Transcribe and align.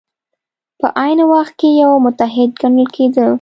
په 0.79 0.87
عین 1.01 1.19
وخت 1.33 1.53
کې 1.59 1.69
یو 1.81 1.91
متحد 2.05 2.49
ګڼل 2.61 2.87
کېده. 2.95 3.25